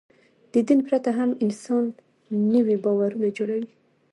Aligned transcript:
د 0.51 0.53
دین 0.67 0.79
پرته 0.87 1.09
هم 1.17 1.29
انسان 1.43 1.83
نوي 2.53 2.77
باورونه 2.83 3.27
جوړوي. 3.37 3.69